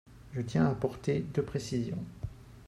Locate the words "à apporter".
0.65-1.19